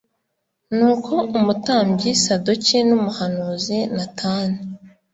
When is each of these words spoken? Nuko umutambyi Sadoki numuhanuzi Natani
Nuko 0.75 1.13
umutambyi 1.37 2.09
Sadoki 2.23 2.77
numuhanuzi 2.87 3.77
Natani 3.95 4.59